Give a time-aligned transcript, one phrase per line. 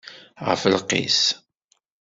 [0.47, 1.21] Ɣef lqis!